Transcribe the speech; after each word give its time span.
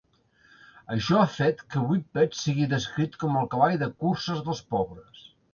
Això 0.95 1.19
ha 1.23 1.27
fet 1.33 1.61
que 1.75 1.83
Whippets 1.91 2.41
sigui 2.47 2.69
descrit 2.73 3.21
com 3.25 3.39
el 3.43 3.53
cavall 3.55 3.79
de 3.85 3.93
curses 4.03 4.45
dels 4.49 4.65
pobres. 4.75 5.25